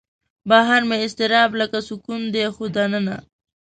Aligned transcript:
بهر 0.49 0.81
مې 0.89 0.97
اضطراب 1.05 1.49
لکه 1.61 1.79
سکون 1.87 2.21
دی 2.33 2.45
خو 2.55 2.63
دننه 2.75 3.15